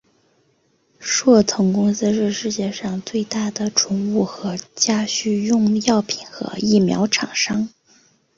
[0.97, 7.69] 硕腾公司是世界上最大的宠物和家畜用药品和疫苗厂商。